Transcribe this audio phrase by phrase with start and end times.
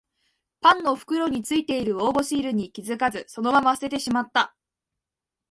[0.61, 4.55] パンの袋についてる応募シールに気づかずそのまま捨ててしまった